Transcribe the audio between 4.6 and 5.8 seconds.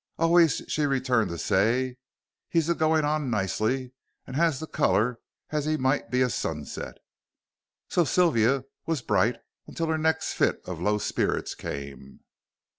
color as he